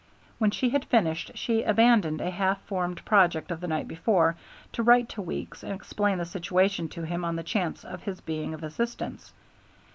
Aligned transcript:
When 0.39 0.49
she 0.49 0.69
had 0.71 0.85
finished, 0.85 1.33
she 1.35 1.61
abandoned 1.61 2.21
a 2.21 2.31
half 2.31 2.59
formed 2.63 3.05
project 3.05 3.51
of 3.51 3.59
the 3.61 3.67
night 3.67 3.87
before 3.87 4.35
to 4.71 4.81
write 4.81 5.09
to 5.09 5.21
Weeks 5.21 5.61
and 5.61 5.71
explain 5.73 6.17
the 6.17 6.25
situation 6.25 6.89
to 6.89 7.03
him 7.03 7.23
on 7.23 7.35
the 7.35 7.43
chance 7.43 7.85
of 7.85 8.01
his 8.01 8.19
being 8.19 8.55
of 8.55 8.63
assistance. 8.63 9.31